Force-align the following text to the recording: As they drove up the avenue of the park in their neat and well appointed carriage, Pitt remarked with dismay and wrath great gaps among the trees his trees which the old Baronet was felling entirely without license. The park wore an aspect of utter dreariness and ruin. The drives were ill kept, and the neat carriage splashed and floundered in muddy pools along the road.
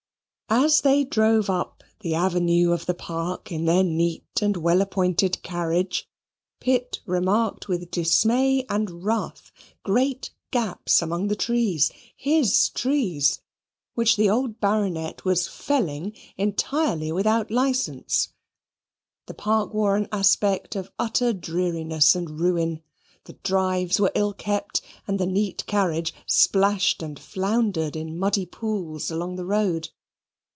As 0.53 0.81
they 0.81 1.05
drove 1.05 1.49
up 1.49 1.81
the 2.01 2.13
avenue 2.13 2.73
of 2.73 2.85
the 2.85 2.93
park 2.93 3.53
in 3.53 3.63
their 3.63 3.85
neat 3.85 4.27
and 4.41 4.57
well 4.57 4.81
appointed 4.81 5.41
carriage, 5.43 6.09
Pitt 6.59 6.99
remarked 7.05 7.69
with 7.69 7.89
dismay 7.89 8.65
and 8.67 9.05
wrath 9.05 9.53
great 9.83 10.29
gaps 10.51 11.01
among 11.01 11.29
the 11.29 11.37
trees 11.37 11.89
his 12.17 12.67
trees 12.67 13.39
which 13.93 14.17
the 14.17 14.29
old 14.29 14.59
Baronet 14.59 15.23
was 15.23 15.47
felling 15.47 16.11
entirely 16.35 17.13
without 17.13 17.49
license. 17.49 18.33
The 19.27 19.33
park 19.33 19.73
wore 19.73 19.95
an 19.95 20.09
aspect 20.11 20.75
of 20.75 20.91
utter 20.99 21.31
dreariness 21.31 22.13
and 22.13 22.41
ruin. 22.41 22.83
The 23.23 23.33
drives 23.43 24.01
were 24.01 24.11
ill 24.15 24.33
kept, 24.33 24.81
and 25.07 25.17
the 25.17 25.25
neat 25.25 25.65
carriage 25.65 26.13
splashed 26.27 27.01
and 27.01 27.17
floundered 27.17 27.95
in 27.95 28.19
muddy 28.19 28.45
pools 28.45 29.09
along 29.09 29.37
the 29.37 29.45
road. 29.45 29.87